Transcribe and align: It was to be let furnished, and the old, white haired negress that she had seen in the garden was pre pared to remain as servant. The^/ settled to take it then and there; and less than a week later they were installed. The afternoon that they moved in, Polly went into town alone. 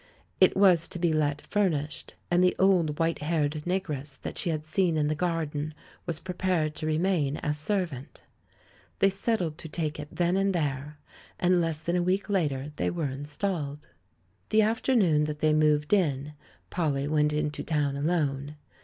It 0.39 0.57
was 0.57 0.87
to 0.87 0.97
be 0.97 1.13
let 1.13 1.45
furnished, 1.45 2.15
and 2.31 2.43
the 2.43 2.55
old, 2.57 2.97
white 2.97 3.19
haired 3.19 3.61
negress 3.67 4.19
that 4.21 4.35
she 4.35 4.49
had 4.49 4.65
seen 4.65 4.97
in 4.97 5.09
the 5.09 5.13
garden 5.13 5.75
was 6.07 6.19
pre 6.19 6.33
pared 6.33 6.73
to 6.77 6.87
remain 6.87 7.37
as 7.37 7.59
servant. 7.59 8.23
The^/ 8.99 9.11
settled 9.11 9.59
to 9.59 9.69
take 9.69 9.99
it 9.99 10.07
then 10.11 10.37
and 10.37 10.55
there; 10.55 10.97
and 11.39 11.61
less 11.61 11.81
than 11.83 11.95
a 11.95 12.01
week 12.01 12.31
later 12.31 12.71
they 12.77 12.89
were 12.89 13.09
installed. 13.11 13.89
The 14.49 14.63
afternoon 14.63 15.25
that 15.25 15.37
they 15.39 15.53
moved 15.53 15.93
in, 15.93 16.33
Polly 16.71 17.07
went 17.07 17.31
into 17.31 17.61
town 17.63 17.95
alone. 17.95 18.55